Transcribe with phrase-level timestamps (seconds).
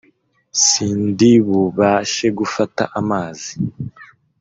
[0.63, 3.51] sindibubashe gufata amazi